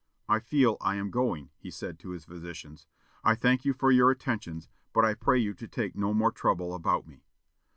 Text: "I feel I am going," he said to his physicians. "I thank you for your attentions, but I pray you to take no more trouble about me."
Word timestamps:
"I 0.27 0.39
feel 0.39 0.77
I 0.81 0.95
am 0.95 1.11
going," 1.11 1.51
he 1.59 1.69
said 1.69 1.99
to 1.99 2.09
his 2.09 2.25
physicians. 2.25 2.87
"I 3.23 3.35
thank 3.35 3.65
you 3.65 3.73
for 3.73 3.91
your 3.91 4.09
attentions, 4.09 4.67
but 4.93 5.05
I 5.05 5.13
pray 5.13 5.37
you 5.37 5.53
to 5.53 5.67
take 5.67 5.95
no 5.95 6.11
more 6.11 6.31
trouble 6.31 6.73
about 6.73 7.05
me." 7.05 7.23